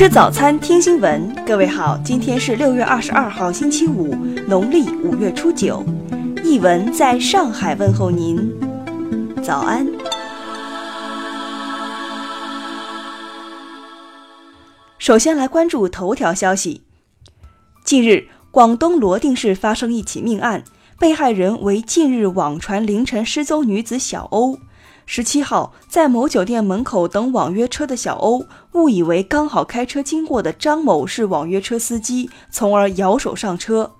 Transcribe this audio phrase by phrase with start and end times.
[0.00, 1.30] 吃早餐，听新闻。
[1.44, 4.14] 各位好，今天是六月二十二号，星期五，
[4.48, 5.84] 农历五月初九。
[6.42, 8.50] 译文在上海问候您，
[9.44, 9.86] 早安。
[14.98, 16.80] 首先来关注头条消息。
[17.84, 20.64] 近日，广东罗定市发生一起命案，
[20.98, 24.60] 被害人为近日网传凌晨失踪女子小欧。
[25.12, 33.90] 十七号，在某酒店门口等网约车的小欧，误以为刚好开车经过的张某是网约车司机，从而摇手上车。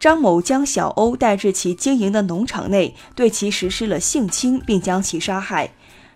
[0.00, 5.70] 张某将小欧带至其经营的农场内，对其实施了性侵，并将其杀害。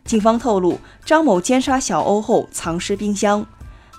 [0.04, 3.46] 警方透露，张某奸杀小欧后藏尸冰箱。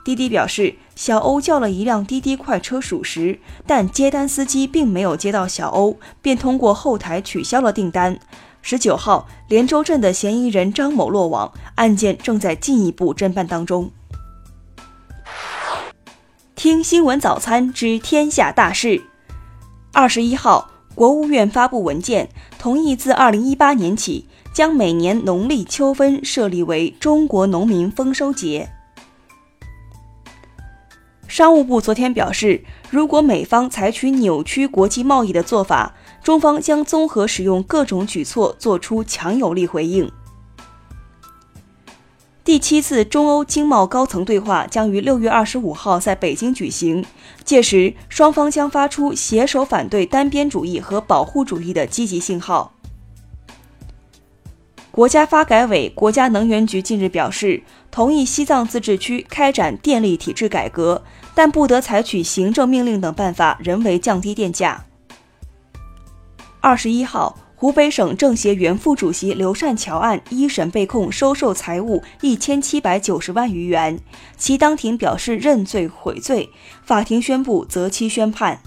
[0.04, 8.20] 滴滴表示，小欧叫了一辆滴滴快车属实，但接单司机并没有接到小欧，便通过后台取消了订单。
[8.62, 13.92] 十九号，连州镇的嫌疑人张某落网，案件正在进一步侦办当中。
[16.56, 19.02] 听新闻早餐知天下大事。
[19.92, 28.70] 二十一号，国务院发布文件，同意自二零一八年起，将每年农历秋分设立为中国农民丰收节。
[31.28, 40.12] 商务部昨天表示，如果美方采取扭曲国际贸易的做法，中方将综合使用各种举措，做出强有力回应。
[42.44, 47.06] 第七次中欧经贸高层对话将于六月二十五号在北京举行，
[47.44, 52.74] 届时双方将发出携手反对单边主义和保护主义的积极信号。
[54.92, 61.02] 国家发改委、国家能源局近日表示，同意西藏自治区开展电力体制改革，
[61.34, 64.84] 但不得采取行政命令等办法人为降低电价。
[66.64, 74.00] 二十一号，湖北省政协原副主席刘善桥案一审被控收受财物一千七百九十万余元，
[74.38, 76.48] 其当庭表示认罪悔罪，
[76.84, 78.62] 法庭宣布择期宣判。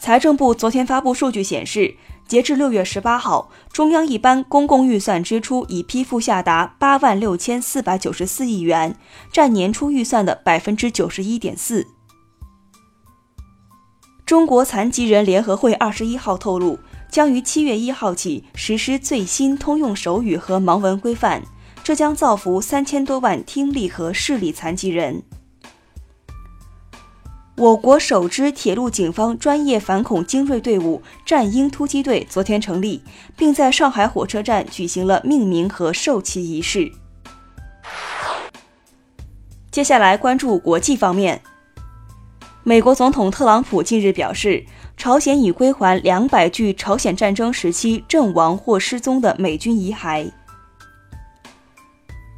[0.00, 1.94] 财政部昨天发布数据显示。
[2.28, 8.96] 截至六月十八号，中央一般公共预算支出已批复下达八万六千四百九十四亿元，
[9.30, 11.86] 占年初预算的百分之九十一点四。
[14.26, 21.44] 中国残疾人联合会二十一号透露，将于七月一号起实施最新通用手语和盲文规范，
[21.84, 25.22] 这将造福三千多万听力和视力残疾人。
[27.54, 33.00] 我国首支铁路警方专业反恐精锐队伍“战鹰突击队”昨天成立，
[33.36, 36.90] 并在上海火车站举行了命名和授旗仪式。
[39.70, 41.40] 接下来关注国际方面，
[42.68, 44.64] 美国总统特朗普近日表示，
[44.96, 50.32] 朝鲜已归还两百具朝鲜战争时期阵亡或失踪的美军遗骸。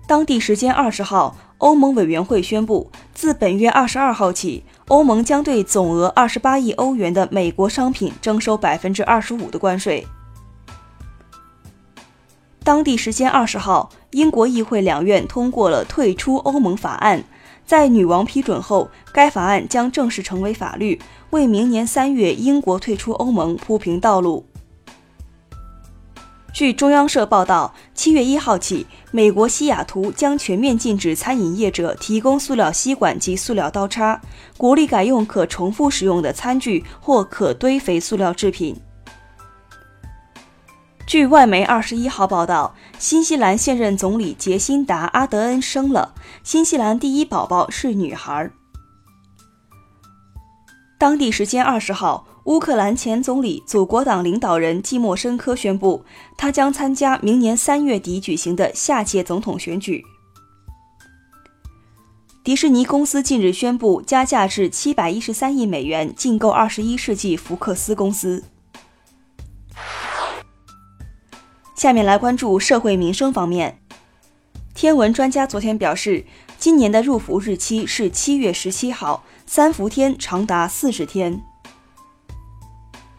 [0.06, 4.64] 当地时间二十号，欧盟委员会宣布，自本月二十二号起。
[4.88, 10.06] 欧盟将对总额二十八亿欧元的美国商品征收百分之二十五的关税。
[12.62, 17.24] 当地时间二十号，英国议会两院通过了退出欧盟法案，
[17.68, 20.98] 在女王批准后，该法案将正式成为法律，
[21.28, 24.46] 为明年三月英国退出欧盟铺平道路。
[26.54, 34.18] 据中央社报道，七月一号起，美国西雅图将全面禁止餐饮业者提供塑料吸管及塑料刀叉，
[34.56, 38.74] 鼓励改用可重复使用的餐具或可堆肥塑料制品。
[41.08, 46.14] 据外媒二十一号报道，新西兰现任总理杰辛达·阿德恩生了
[46.44, 48.50] 新西兰第一宝宝，是女孩。
[50.98, 52.26] 当地时间二十号。
[52.44, 56.02] 乌克兰前总理、祖国党领导人季莫申科宣布，
[56.36, 60.02] 他将参加明年三月底举行的下届总统选举。
[62.42, 68.44] 迪士尼公司近日宣布加价至七百一十三亿美元竞购二十一世纪福克斯公司。
[71.78, 73.78] 下面来关注社会民生方面。
[74.74, 76.24] 天文专家昨天表示，
[76.58, 81.40] 今年的入伏日期是七月十七号，三伏天长达四十天。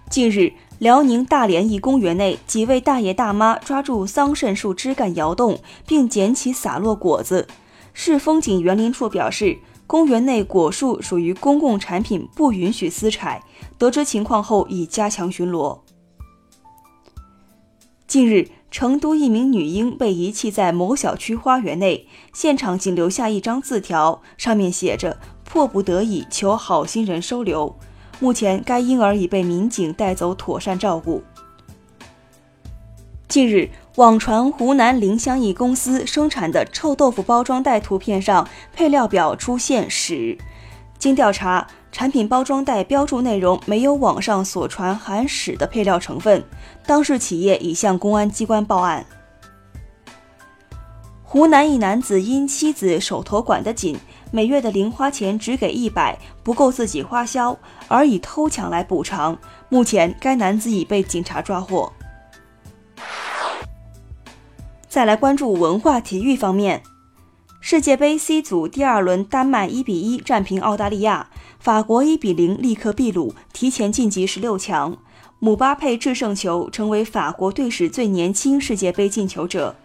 [0.10, 7.48] 近日，辽宁大连一公园内，几位大爷大妈抓住桑葚树枝干摇动，并捡起洒落果子。
[7.94, 9.58] 市风景园林处表示，
[9.88, 13.42] 公园内果树属于公共产品，不允许私采。
[13.78, 15.80] 得知情况后，已加强巡逻。
[18.10, 27.76] 近日，成都一名女婴被遗弃在某小区花园内，现场仅留下一张字条，上面写着：“迫不得已，求好心人收留。”
[28.20, 31.22] 目前，该婴儿已被民警带走，妥善照顾。
[33.28, 40.36] 近日，网传湖南林香义公司生产的臭豆腐包装袋图片上配料表出现屎。
[41.00, 46.44] 经调查，产品包装袋标注内容没有网上所传含屎的配料成分。
[46.86, 49.06] 当事企业已向公安机关报案。
[51.24, 53.98] 湖南一男子因妻子手头管得紧，
[54.30, 57.58] 每月的零花钱只给一百，不够自己花销，
[57.88, 59.38] 而以偷抢来补偿。
[59.70, 61.94] 目前，该男子已被警察抓获。
[64.90, 66.82] 再来关注文化体育方面，
[67.72, 71.30] 世界杯 C 组第二轮，丹麦一比一战平澳大利亚，
[71.60, 74.98] 法国一比零力克秘鲁，提前晋级十六强。
[75.38, 79.76] 姆巴佩制胜球，成为法国队史最年轻世界杯进球者。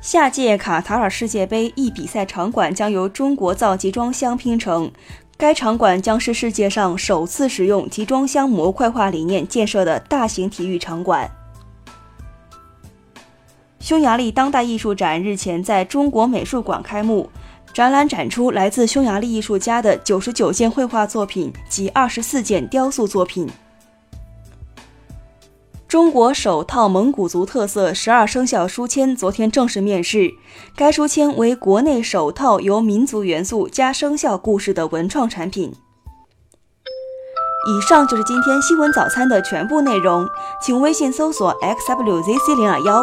[0.00, 4.90] 下届卡塔尔世界杯一比赛场馆将由中国造集装箱拼成，
[5.36, 11.30] 该场馆将是世界上首次使用集装箱模块化理念建设的大型体育场馆。
[13.88, 17.30] 匈牙利当代艺术展日前在中国美术馆开幕，
[17.72, 23.48] 展览展出来自匈牙利艺术家的九十九件绘画作品及二十四件雕塑作品。
[25.88, 30.34] 中国首套蒙古族特色十二生肖书签昨天正式面世，
[30.76, 35.72] 该书签为国内首套由民族元素加生肖故事的文创产品。
[37.66, 40.26] 以上就是今天新闻早餐的全部内容，
[40.62, 43.02] 请微信搜索 xwzc 零二幺，